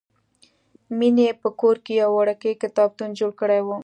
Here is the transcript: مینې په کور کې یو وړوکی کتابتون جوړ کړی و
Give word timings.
مینې 0.97 1.27
په 1.41 1.49
کور 1.59 1.75
کې 1.85 1.93
یو 2.01 2.11
وړوکی 2.17 2.59
کتابتون 2.63 3.09
جوړ 3.19 3.31
کړی 3.41 3.59
و 3.63 3.69